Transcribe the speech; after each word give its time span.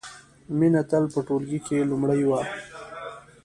مینه 0.57 0.81
تل 0.89 1.03
په 1.13 1.19
ټولګي 1.27 1.59
کې 1.67 1.87
لومړۍ 1.89 2.21
وه 2.29 2.41